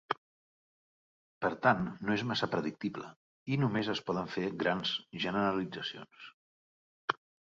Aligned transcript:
Per 1.45 1.49
tant 1.65 1.83
no 2.07 2.15
és 2.15 2.23
massa 2.31 2.49
predictible, 2.55 3.09
i 3.55 3.57
només 3.65 3.89
es 3.93 4.01
poden 4.07 4.31
fer 4.37 4.47
grans 4.63 4.95
generalitzacions. 5.27 6.31